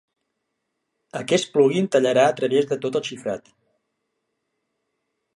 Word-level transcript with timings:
Aquest 1.17 1.51
plug-in 1.57 1.89
tallarà 1.95 2.23
a 2.29 2.33
través 2.39 2.67
de 2.71 2.77
tot 2.85 2.97
el 3.01 3.05
xifrat. 3.09 3.53